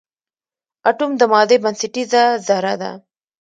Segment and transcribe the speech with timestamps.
[0.89, 2.91] اټوم د مادې بنسټیزه ذره ده.